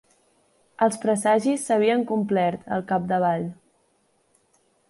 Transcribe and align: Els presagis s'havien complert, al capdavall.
Els 0.85 0.97
presagis 1.03 1.67
s'havien 1.69 2.07
complert, 2.13 2.65
al 2.79 2.87
capdavall. 2.93 3.47